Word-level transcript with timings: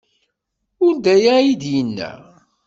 Ur 0.85 0.93
d 1.03 1.05
aya 1.13 1.31
ay 1.39 1.49
d-nenna. 1.61 2.11